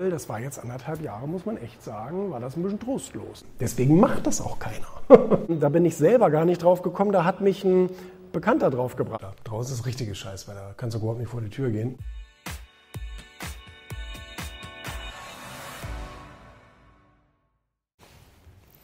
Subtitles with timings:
[0.00, 3.44] Das war jetzt anderthalb Jahre, muss man echt sagen, war das ein bisschen trostlos.
[3.58, 4.86] Deswegen macht das auch keiner.
[5.48, 7.90] da bin ich selber gar nicht drauf gekommen, da hat mich ein
[8.30, 9.22] Bekannter drauf gebracht.
[9.22, 11.98] Da draußen ist richtige Scheiß, weil da kannst du überhaupt nicht vor die Tür gehen.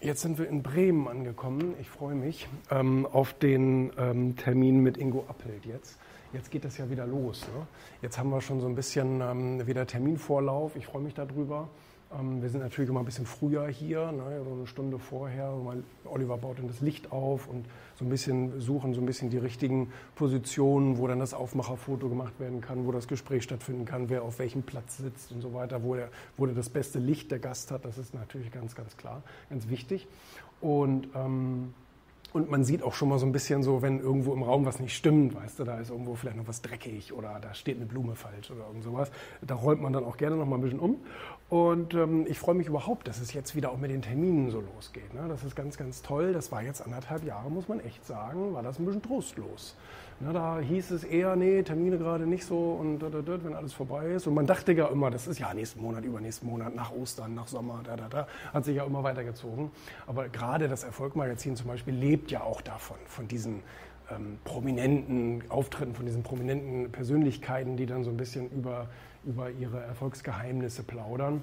[0.04, 1.72] Jetzt sind wir in Bremen angekommen.
[1.80, 5.98] Ich freue mich ähm, auf den ähm, Termin mit Ingo Appelt jetzt.
[6.34, 7.40] Jetzt geht das ja wieder los.
[7.56, 7.66] Ne?
[8.02, 10.76] Jetzt haben wir schon so ein bisschen ähm, wieder Terminvorlauf.
[10.76, 11.70] Ich freue mich darüber.
[12.12, 14.42] Ähm, wir sind natürlich immer ein bisschen früher hier, ne?
[14.44, 15.54] so eine Stunde vorher.
[16.04, 19.38] Oliver baut dann das Licht auf und so ein bisschen suchen so ein bisschen die
[19.38, 24.22] richtigen Positionen, wo dann das Aufmacherfoto gemacht werden kann, wo das Gespräch stattfinden kann, wer
[24.22, 27.38] auf welchem Platz sitzt und so weiter, wo, der, wo der das beste Licht der
[27.38, 27.84] Gast hat.
[27.84, 30.06] Das ist natürlich ganz, ganz klar, ganz wichtig.
[30.60, 31.74] Und ähm,
[32.34, 34.80] und man sieht auch schon mal so ein bisschen so, wenn irgendwo im Raum was
[34.80, 37.86] nicht stimmt, weißt du, da ist irgendwo vielleicht noch was dreckig oder da steht eine
[37.86, 39.12] Blume falsch oder irgend sowas.
[39.40, 40.96] Da räumt man dann auch gerne noch mal ein bisschen um.
[41.48, 44.60] Und ähm, ich freue mich überhaupt, dass es jetzt wieder auch mit den Terminen so
[44.74, 45.14] losgeht.
[45.14, 45.26] Ne?
[45.28, 46.32] Das ist ganz, ganz toll.
[46.32, 49.76] Das war jetzt anderthalb Jahre, muss man echt sagen, war das ein bisschen trostlos.
[50.20, 53.54] Ne, da hieß es eher, nee, Termine gerade nicht so und da, da, da, wenn
[53.54, 54.26] alles vorbei ist.
[54.26, 57.48] Und man dachte ja immer, das ist ja nächsten Monat, übernächsten Monat, nach Ostern, nach
[57.48, 58.28] Sommer, da, da, da.
[58.52, 59.70] Hat sich ja immer weitergezogen.
[60.06, 63.62] Aber gerade das Erfolgmagazin zum Beispiel lebt ja auch davon, von diesen
[64.10, 68.88] ähm, prominenten Auftritten, von diesen prominenten Persönlichkeiten, die dann so ein bisschen über,
[69.24, 71.42] über ihre Erfolgsgeheimnisse plaudern.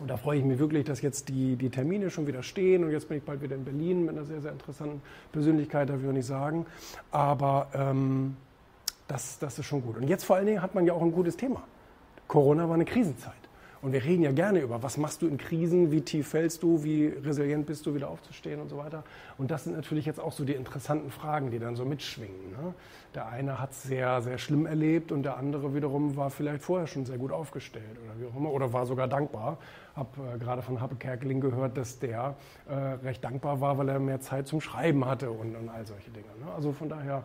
[0.00, 2.84] Und da freue ich mich wirklich, dass jetzt die, die Termine schon wieder stehen.
[2.84, 6.00] Und jetzt bin ich bald wieder in Berlin mit einer sehr, sehr interessanten Persönlichkeit, darf
[6.00, 6.66] ich auch nicht sagen.
[7.10, 8.36] Aber ähm,
[9.06, 9.96] das, das ist schon gut.
[9.96, 11.62] Und jetzt vor allen Dingen hat man ja auch ein gutes Thema.
[12.26, 13.34] Corona war eine Krisenzeit.
[13.82, 16.84] Und wir reden ja gerne über, was machst du in Krisen, wie tief fällst du,
[16.84, 19.02] wie resilient bist du, wieder aufzustehen und so weiter.
[19.38, 22.52] Und das sind natürlich jetzt auch so die interessanten Fragen, die dann so mitschwingen.
[22.52, 22.74] Ne?
[23.16, 26.86] Der eine hat es sehr, sehr schlimm erlebt und der andere wiederum war vielleicht vorher
[26.86, 29.58] schon sehr gut aufgestellt oder wie auch immer, oder war sogar dankbar.
[29.96, 32.36] Habe äh, gerade von Happe Kerkeling gehört, dass der
[32.68, 36.10] äh, recht dankbar war, weil er mehr Zeit zum Schreiben hatte und, und all solche
[36.10, 36.28] Dinge.
[36.38, 36.52] Ne?
[36.54, 37.24] Also von daher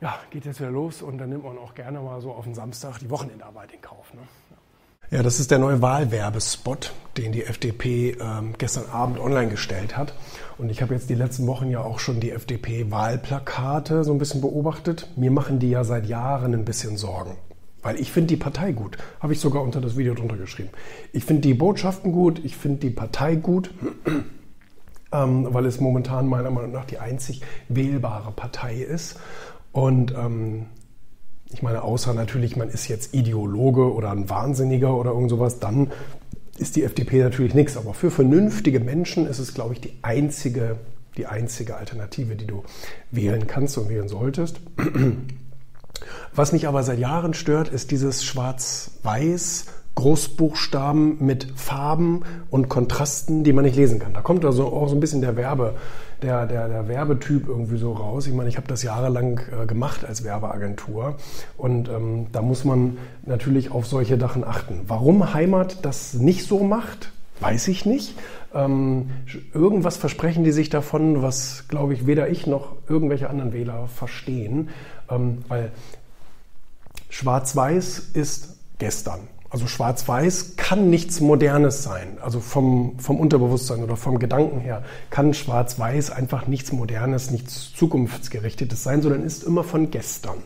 [0.00, 2.54] ja, geht jetzt wieder los und dann nimmt man auch gerne mal so auf den
[2.54, 4.14] Samstag die Wochenendarbeit in Kauf.
[4.14, 4.20] Ne?
[5.10, 10.14] Das ist der neue Wahlwerbespot, den die FDP ähm, gestern Abend online gestellt hat.
[10.56, 14.40] Und ich habe jetzt die letzten Wochen ja auch schon die FDP-Wahlplakate so ein bisschen
[14.40, 15.08] beobachtet.
[15.16, 17.36] Mir machen die ja seit Jahren ein bisschen Sorgen.
[17.82, 18.98] Weil ich finde die Partei gut.
[19.18, 20.70] Habe ich sogar unter das Video drunter geschrieben.
[21.12, 23.72] Ich finde die Botschaften gut, ich finde die Partei gut,
[25.12, 29.18] ähm, weil es momentan meiner Meinung nach die einzig wählbare Partei ist.
[29.72, 30.66] Und ähm,
[31.52, 35.90] ich meine, außer natürlich, man ist jetzt Ideologe oder ein Wahnsinniger oder irgend sowas, dann
[36.58, 37.76] ist die FDP natürlich nichts.
[37.76, 40.76] Aber für vernünftige Menschen ist es, glaube ich, die einzige,
[41.16, 42.62] die einzige Alternative, die du
[43.10, 44.60] wählen kannst und wählen solltest.
[46.34, 53.52] Was mich aber seit Jahren stört, ist dieses Schwarz-Weiß Großbuchstaben mit Farben und Kontrasten, die
[53.52, 54.14] man nicht lesen kann.
[54.14, 55.74] Da kommt also auch so ein bisschen der Werbe,
[56.22, 58.26] der, der, der Werbetyp irgendwie so raus.
[58.26, 61.16] Ich meine, ich habe das jahrelang äh, gemacht als Werbeagentur
[61.56, 64.82] und ähm, da muss man natürlich auf solche Sachen achten.
[64.86, 68.14] Warum Heimat das nicht so macht, weiß ich nicht.
[68.54, 69.10] Ähm,
[69.54, 74.70] irgendwas versprechen die sich davon, was, glaube ich, weder ich noch irgendwelche anderen Wähler verstehen,
[75.08, 75.72] ähm, weil
[77.08, 79.20] Schwarz-Weiß ist gestern.
[79.50, 82.18] Also Schwarz-Weiß kann nichts Modernes sein.
[82.22, 88.84] Also vom, vom Unterbewusstsein oder vom Gedanken her kann Schwarz-Weiß einfach nichts Modernes, nichts Zukunftsgerichtetes
[88.84, 90.36] sein, sondern ist immer von gestern.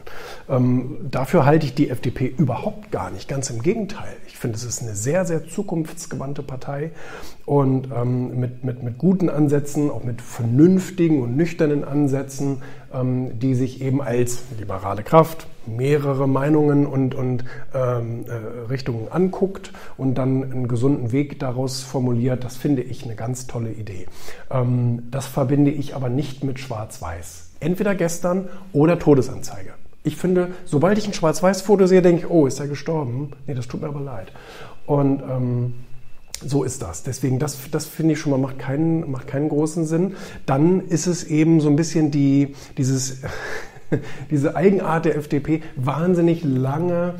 [0.48, 3.28] Ähm, dafür halte ich die FDP überhaupt gar nicht.
[3.28, 4.16] Ganz im Gegenteil.
[4.26, 6.90] Ich finde, es ist eine sehr, sehr zukunftsgewandte Partei
[7.44, 13.54] und ähm, mit, mit, mit guten Ansätzen, auch mit vernünftigen und nüchternen Ansätzen, ähm, die
[13.54, 17.44] sich eben als liberale Kraft, mehrere Meinungen und, und
[17.74, 23.14] ähm, äh, Richtungen anguckt und dann einen gesunden Weg daraus formuliert, das finde ich eine
[23.14, 24.06] ganz tolle Idee.
[24.50, 27.50] Ähm, das verbinde ich aber nicht mit Schwarz-Weiß.
[27.60, 29.70] Entweder gestern oder Todesanzeige.
[30.02, 33.30] Ich finde, sobald ich ein Schwarz-Weiß-Foto sehe, denke ich, oh, ist er gestorben?
[33.46, 34.32] Nee, das tut mir aber leid.
[34.86, 35.74] Und ähm,
[36.46, 37.02] so ist das.
[37.02, 40.14] Deswegen, das, das finde ich schon mal macht keinen, macht keinen großen Sinn.
[40.46, 43.22] Dann ist es eben so ein bisschen die, dieses
[44.30, 47.14] diese Eigenart der FDP, wahnsinnig lange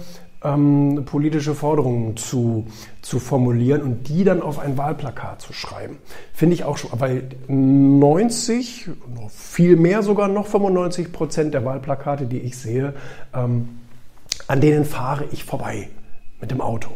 [0.44, 2.66] ähm, politische Forderungen zu,
[3.00, 5.98] zu formulieren und die dann auf ein Wahlplakat zu schreiben.
[6.32, 8.90] Finde ich auch schon, weil 90,
[9.30, 12.94] viel mehr sogar noch 95 Prozent der Wahlplakate, die ich sehe,
[13.34, 13.80] ähm,
[14.46, 15.88] an denen fahre ich vorbei
[16.40, 16.90] mit dem Auto.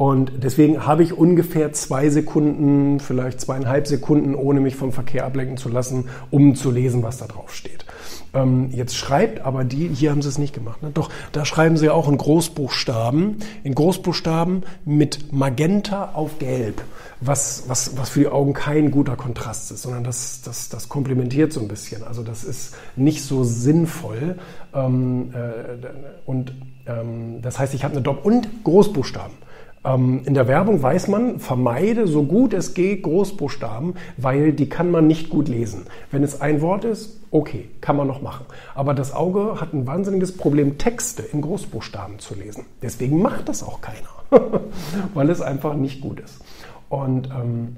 [0.00, 5.58] Und deswegen habe ich ungefähr zwei Sekunden, vielleicht zweieinhalb Sekunden, ohne mich vom Verkehr ablenken
[5.58, 7.84] zu lassen, um zu lesen, was da drauf steht.
[8.32, 10.90] Ähm, jetzt schreibt aber die, hier haben sie es nicht gemacht, ne?
[10.94, 16.80] doch, da schreiben sie auch in Großbuchstaben, in Großbuchstaben mit Magenta auf Gelb,
[17.20, 21.52] was, was, was für die Augen kein guter Kontrast ist, sondern das, das, das komplementiert
[21.52, 22.04] so ein bisschen.
[22.04, 24.38] Also das ist nicht so sinnvoll.
[24.72, 25.88] Ähm, äh,
[26.24, 26.54] und
[26.86, 29.49] ähm, das heißt, ich habe eine Doppel- und Großbuchstaben.
[29.84, 34.90] Ähm, in der Werbung weiß man, vermeide so gut es geht Großbuchstaben, weil die kann
[34.90, 35.86] man nicht gut lesen.
[36.10, 38.44] Wenn es ein Wort ist, okay, kann man noch machen.
[38.74, 42.66] Aber das Auge hat ein wahnsinniges Problem, Texte in Großbuchstaben zu lesen.
[42.82, 44.60] Deswegen macht das auch keiner,
[45.14, 46.40] weil es einfach nicht gut ist.
[46.88, 47.76] Und ähm,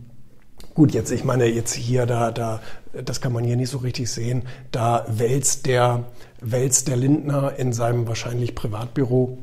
[0.75, 2.61] Gut, jetzt, ich meine, jetzt hier, da, da,
[2.93, 4.45] das kann man hier nicht so richtig sehen.
[4.71, 6.05] Da wälzt der,
[6.41, 9.37] wälzt der Lindner in seinem wahrscheinlich Privatbüro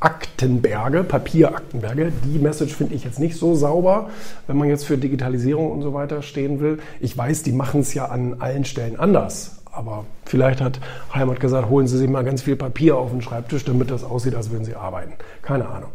[0.00, 2.12] Aktenberge, Papieraktenberge.
[2.24, 4.10] Die Message finde ich jetzt nicht so sauber,
[4.46, 6.78] wenn man jetzt für Digitalisierung und so weiter stehen will.
[7.00, 9.57] Ich weiß, die machen es ja an allen Stellen anders.
[9.72, 10.80] Aber vielleicht hat
[11.14, 14.34] Heimat gesagt, holen Sie sich mal ganz viel Papier auf den Schreibtisch, damit das aussieht,
[14.34, 15.12] als würden Sie arbeiten.
[15.42, 15.90] Keine Ahnung.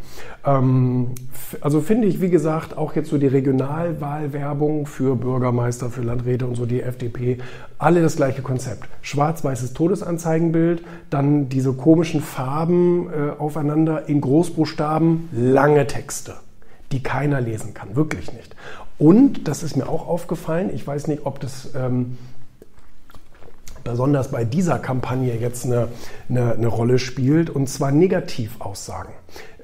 [0.45, 1.15] Ähm,
[1.61, 6.55] also finde ich, wie gesagt, auch jetzt so die Regionalwahlwerbung für Bürgermeister, für Landräte und
[6.55, 7.39] so, die FDP,
[7.77, 8.87] alle das gleiche Konzept.
[9.01, 16.35] Schwarz-weißes Todesanzeigenbild, dann diese komischen Farben äh, aufeinander in Großbuchstaben, lange Texte
[16.93, 18.55] die keiner lesen kann, wirklich nicht.
[18.99, 22.17] Und, das ist mir auch aufgefallen, ich weiß nicht, ob das ähm,
[23.83, 25.89] besonders bei dieser Kampagne jetzt eine,
[26.29, 29.13] eine, eine Rolle spielt, und zwar Negativaussagen.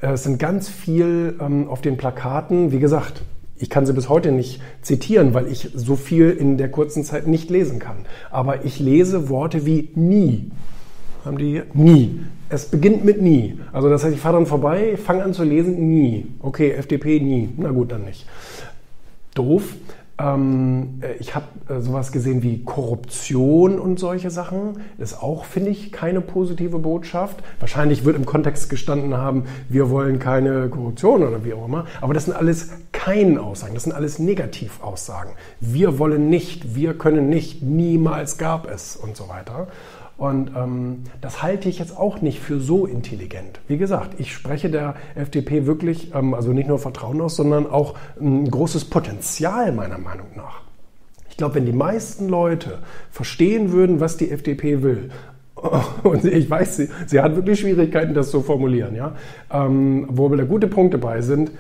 [0.02, 3.22] Äh, es sind ganz viel ähm, auf den Plakaten, wie gesagt,
[3.62, 7.28] ich kann sie bis heute nicht zitieren, weil ich so viel in der kurzen Zeit
[7.28, 8.06] nicht lesen kann.
[8.32, 10.52] Aber ich lese Worte wie nie.
[11.26, 12.22] Haben die nie.
[12.48, 13.60] Es beginnt mit nie.
[13.74, 16.26] Also das heißt, ich fahre dann vorbei, fange an zu lesen, nie.
[16.40, 17.50] Okay, FDP nie.
[17.58, 18.26] Na gut, dann nicht.
[19.36, 19.76] Doof.
[20.20, 24.82] Ähm, äh, ich habe äh, sowas gesehen wie Korruption und solche Sachen.
[24.98, 27.38] Das ist auch, finde ich, keine positive Botschaft.
[27.60, 31.86] Wahrscheinlich wird im Kontext gestanden haben, wir wollen keine Korruption oder wie auch immer.
[32.02, 35.32] Aber das sind alles keine Aussagen, das sind alles Negativaussagen.
[35.62, 39.68] Wir wollen nicht, wir können nicht, niemals gab es und so weiter.
[40.20, 43.62] Und ähm, das halte ich jetzt auch nicht für so intelligent.
[43.70, 47.96] Wie gesagt, ich spreche der FDP wirklich, ähm, also nicht nur Vertrauen aus, sondern auch
[48.20, 50.60] ein großes Potenzial meiner Meinung nach.
[51.30, 52.80] Ich glaube, wenn die meisten Leute
[53.10, 55.10] verstehen würden, was die FDP will,
[56.04, 59.16] und ich weiß, sie, sie hat wirklich Schwierigkeiten, das zu formulieren, ja,
[59.50, 61.52] ähm, wo da gute Punkte bei sind,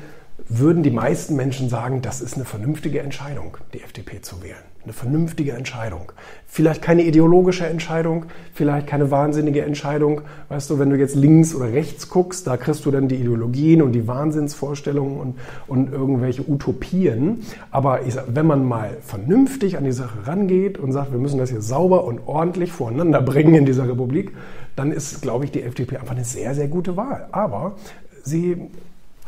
[0.49, 4.55] würden die meisten Menschen sagen, das ist eine vernünftige Entscheidung, die FDP zu wählen.
[4.89, 6.11] Eine vernünftige Entscheidung.
[6.47, 8.25] Vielleicht keine ideologische Entscheidung,
[8.55, 10.21] vielleicht keine wahnsinnige Entscheidung.
[10.47, 13.83] Weißt du, wenn du jetzt links oder rechts guckst, da kriegst du dann die Ideologien
[13.83, 15.35] und die Wahnsinnsvorstellungen und,
[15.67, 17.43] und irgendwelche Utopien.
[17.69, 21.51] Aber sag, wenn man mal vernünftig an die Sache rangeht und sagt, wir müssen das
[21.51, 24.31] hier sauber und ordentlich voreinander bringen in dieser Republik,
[24.75, 27.27] dann ist, glaube ich, die FDP einfach eine sehr, sehr gute Wahl.
[27.31, 27.75] Aber
[28.23, 28.71] sie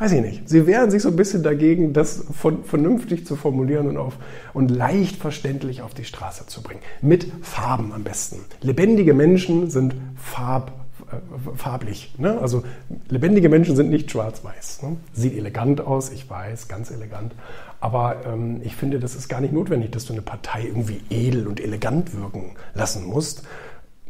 [0.02, 3.88] weiß ich nicht, sie wehren sich so ein bisschen dagegen, das von, vernünftig zu formulieren
[3.88, 4.14] und, auf,
[4.52, 6.80] und leicht verständlich auf die Straße zu bringen.
[7.02, 8.40] Mit Farben am besten.
[8.62, 10.72] Lebendige Menschen sind farb,
[11.12, 12.14] äh, farblich.
[12.18, 12.36] Ne?
[12.40, 12.64] Also
[13.10, 14.82] lebendige Menschen sind nicht schwarz-weiß.
[14.82, 14.96] Ne?
[15.12, 17.32] Sieht elegant aus, ich weiß, ganz elegant.
[17.78, 21.46] Aber ähm, ich finde, das ist gar nicht notwendig, dass du eine Partei irgendwie edel
[21.46, 23.44] und elegant wirken lassen musst,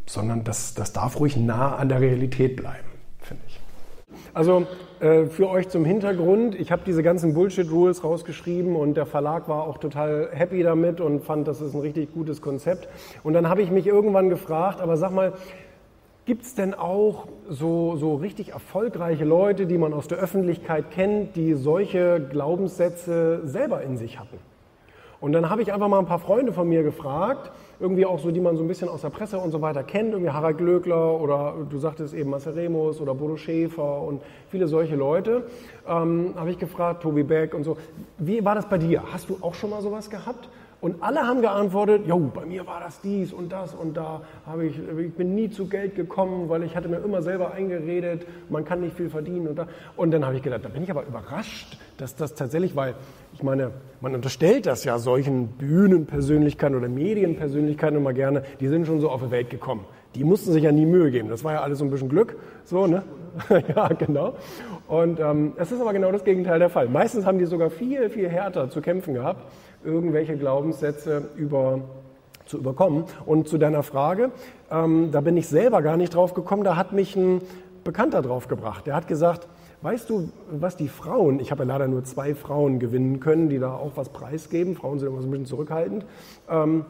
[0.07, 2.92] sondern das, das darf ruhig nah an der Realität bleiben.
[4.33, 4.65] Also
[4.99, 9.67] äh, für euch zum Hintergrund, ich habe diese ganzen Bullshit-Rules rausgeschrieben und der Verlag war
[9.67, 12.87] auch total happy damit und fand, das ist ein richtig gutes Konzept.
[13.23, 15.33] Und dann habe ich mich irgendwann gefragt, aber sag mal,
[16.25, 21.35] gibt es denn auch so, so richtig erfolgreiche Leute, die man aus der Öffentlichkeit kennt,
[21.35, 24.37] die solche Glaubenssätze selber in sich hatten?
[25.19, 28.31] Und dann habe ich einfach mal ein paar Freunde von mir gefragt, irgendwie auch so,
[28.31, 31.19] die man so ein bisschen aus der Presse und so weiter kennt, irgendwie Harald Glöckler
[31.19, 35.47] oder du sagtest eben Marcel Remus oder Bodo Schäfer und viele solche Leute.
[35.87, 37.77] Ähm, habe ich gefragt, Tobi Beck und so.
[38.17, 39.03] Wie war das bei dir?
[39.11, 40.49] Hast du auch schon mal sowas gehabt?
[40.83, 44.65] Und alle haben geantwortet, jo, bei mir war das dies und das und da habe
[44.65, 48.65] ich, ich bin nie zu Geld gekommen, weil ich hatte mir immer selber eingeredet, man
[48.65, 49.69] kann nicht viel verdienen und da.
[49.95, 52.95] Und dann habe ich gedacht, da bin ich aber überrascht, dass das tatsächlich, weil
[53.33, 53.71] ich meine,
[54.01, 59.23] man unterstellt das ja solchen Bühnenpersönlichkeiten oder Medienpersönlichkeiten immer gerne, die sind schon so auf
[59.23, 59.85] die Welt gekommen.
[60.15, 61.29] Die mussten sich ja nie Mühe geben.
[61.29, 62.37] Das war ja alles so ein bisschen Glück.
[62.65, 63.03] So, ne?
[63.75, 64.35] ja, genau.
[64.87, 66.87] Und ähm, es ist aber genau das Gegenteil der Fall.
[66.87, 69.41] Meistens haben die sogar viel, viel härter zu kämpfen gehabt
[69.83, 71.81] irgendwelche Glaubenssätze über,
[72.45, 73.05] zu überkommen.
[73.25, 74.31] Und zu deiner Frage,
[74.71, 77.41] ähm, da bin ich selber gar nicht drauf gekommen, da hat mich ein
[77.83, 78.87] Bekannter drauf gebracht.
[78.87, 79.47] Der hat gesagt,
[79.81, 83.59] weißt du, was die Frauen, ich habe ja leider nur zwei Frauen gewinnen können, die
[83.59, 86.05] da auch was preisgeben, Frauen sind immer so ein bisschen zurückhaltend,
[86.49, 86.85] ähm,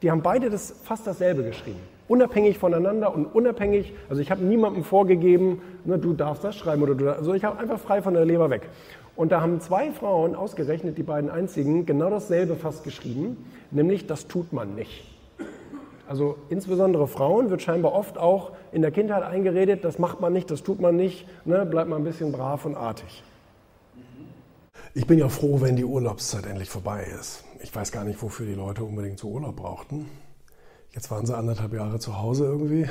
[0.00, 1.78] die haben beide das, fast dasselbe geschrieben.
[2.08, 6.94] Unabhängig voneinander und unabhängig, also ich habe niemandem vorgegeben, ne, du darfst das schreiben oder
[6.94, 8.68] du, also ich habe einfach frei von der Leber weg.
[9.14, 14.26] Und da haben zwei Frauen ausgerechnet, die beiden einzigen, genau dasselbe fast geschrieben, nämlich das
[14.26, 15.04] tut man nicht.
[16.08, 20.50] Also insbesondere Frauen wird scheinbar oft auch in der Kindheit eingeredet, das macht man nicht,
[20.50, 23.22] das tut man nicht, ne, bleibt mal ein bisschen brav und artig.
[24.94, 27.44] Ich bin ja froh, wenn die Urlaubszeit endlich vorbei ist.
[27.62, 30.06] Ich weiß gar nicht, wofür die Leute unbedingt so Urlaub brauchten.
[30.94, 32.86] Jetzt waren sie anderthalb Jahre zu Hause irgendwie.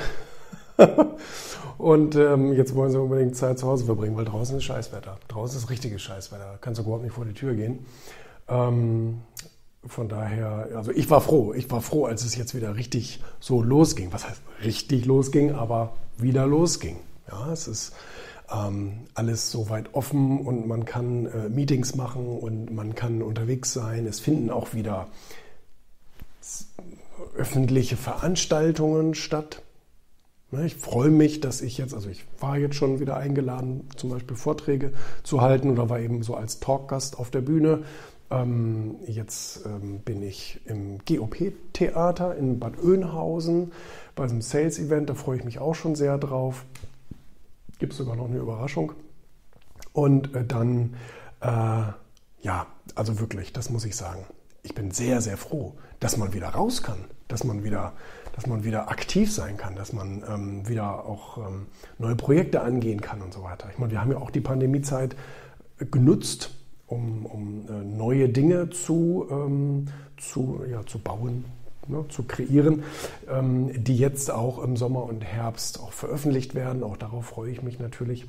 [1.78, 5.18] und ähm, jetzt wollen sie unbedingt Zeit zu Hause verbringen, weil draußen ist Scheißwetter.
[5.28, 6.58] Draußen ist richtiges Scheißwetter.
[6.60, 7.86] Kannst du überhaupt nicht vor die Tür gehen.
[8.48, 9.20] Ähm,
[9.86, 11.52] von daher, also ich war froh.
[11.54, 14.12] Ich war froh, als es jetzt wieder richtig so losging.
[14.12, 16.98] Was heißt richtig losging, aber wieder losging.
[17.30, 17.92] Ja, es ist
[18.52, 24.06] ähm, alles soweit offen und man kann äh, Meetings machen und man kann unterwegs sein.
[24.06, 25.08] Es finden auch wieder
[27.42, 29.62] öffentliche Veranstaltungen statt.
[30.52, 34.10] Ne, ich freue mich, dass ich jetzt, also ich war jetzt schon wieder eingeladen, zum
[34.10, 34.92] Beispiel Vorträge
[35.24, 37.82] zu halten oder war eben so als Talkgast auf der Bühne.
[38.30, 43.72] Ähm, jetzt ähm, bin ich im GOP-Theater in Bad Oeynhausen
[44.14, 46.64] bei einem Sales-Event, da freue ich mich auch schon sehr drauf.
[47.80, 48.92] Gibt es sogar noch eine Überraschung.
[49.92, 50.94] Und äh, dann,
[51.40, 54.26] äh, ja, also wirklich, das muss ich sagen.
[54.62, 57.92] Ich bin sehr, sehr froh, dass man wieder raus kann, dass man wieder,
[58.36, 61.66] dass man wieder aktiv sein kann, dass man ähm, wieder auch ähm,
[61.98, 63.68] neue Projekte angehen kann und so weiter.
[63.72, 65.16] Ich meine, wir haben ja auch die Pandemiezeit
[65.90, 66.50] genutzt,
[66.86, 69.86] um, um äh, neue Dinge zu, ähm,
[70.18, 71.44] zu, ja, zu bauen,
[71.88, 72.84] ne, zu kreieren,
[73.28, 76.82] ähm, die jetzt auch im Sommer und Herbst auch veröffentlicht werden.
[76.82, 78.26] Auch darauf freue ich mich natürlich.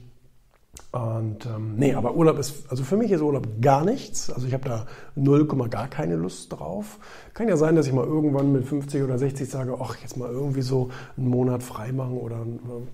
[0.92, 4.32] Und ähm, nee, aber Urlaub ist, also für mich ist Urlaub gar nichts.
[4.32, 7.00] Also ich habe da 0, gar keine Lust drauf.
[7.34, 10.30] Kann ja sein, dass ich mal irgendwann mit 50 oder 60 sage, ach, jetzt mal
[10.30, 12.46] irgendwie so einen Monat frei machen oder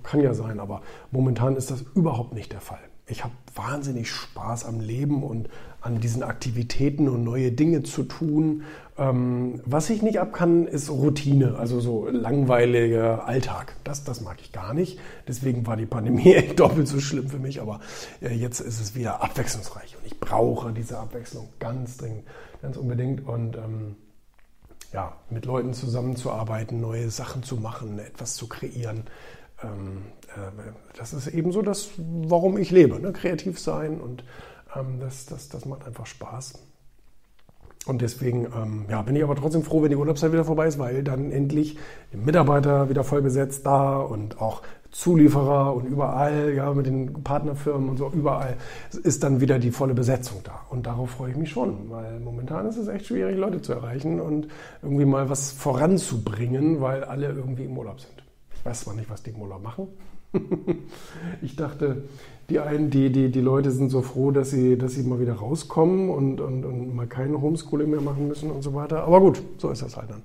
[0.04, 0.82] kann ja sein, aber
[1.12, 5.50] momentan ist das überhaupt nicht der Fall ich habe wahnsinnig Spaß am Leben und
[5.82, 8.64] an diesen Aktivitäten und neue Dinge zu tun.
[8.98, 13.76] Ähm, was ich nicht ab kann, ist Routine, also so langweiliger Alltag.
[13.84, 15.00] Das, das mag ich gar nicht.
[15.28, 17.62] Deswegen war die Pandemie doppelt so schlimm für mich.
[17.62, 17.80] Aber
[18.22, 22.24] äh, jetzt ist es wieder abwechslungsreich und ich brauche diese Abwechslung ganz dringend,
[22.62, 23.26] ganz unbedingt.
[23.26, 23.96] Und ähm,
[24.92, 29.04] ja, mit Leuten zusammenzuarbeiten, neue Sachen zu machen, etwas zu kreieren.
[29.64, 30.04] Ähm,
[30.36, 33.00] äh, das ist eben so das, warum ich lebe.
[33.00, 33.12] Ne?
[33.14, 34.24] Kreativ sein und
[34.76, 36.54] ähm, das, das, das macht einfach Spaß.
[37.86, 40.78] Und deswegen ähm, ja, bin ich aber trotzdem froh, wenn die Urlaubszeit wieder vorbei ist,
[40.78, 41.78] weil dann endlich
[42.12, 44.62] Mitarbeiter wieder voll besetzt da und auch
[44.92, 48.58] Zulieferer und überall, ja, mit den Partnerfirmen und so, überall
[49.04, 50.62] ist dann wieder die volle Besetzung da.
[50.70, 54.20] Und darauf freue ich mich schon, weil momentan ist es echt schwierig, Leute zu erreichen
[54.20, 54.48] und
[54.82, 58.19] irgendwie mal was voranzubringen, weil alle irgendwie im Urlaub sind.
[58.60, 59.88] Ich weiß zwar nicht, was die Urlaub machen.
[61.42, 62.04] ich dachte,
[62.50, 65.36] die einen, die, die, die Leute sind so froh, dass sie, dass sie mal wieder
[65.36, 69.04] rauskommen und, und, und mal kein Homeschooling mehr machen müssen und so weiter.
[69.04, 70.22] Aber gut, so ist das halt dann.